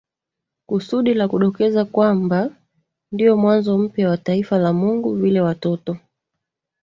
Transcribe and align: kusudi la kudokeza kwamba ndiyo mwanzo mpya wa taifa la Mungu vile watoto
kusudi 0.67 1.13
la 1.13 1.27
kudokeza 1.27 1.85
kwamba 1.85 2.49
ndiyo 3.11 3.37
mwanzo 3.37 3.77
mpya 3.77 4.09
wa 4.09 4.17
taifa 4.17 4.57
la 4.57 4.73
Mungu 4.73 5.15
vile 5.15 5.41
watoto 5.41 5.97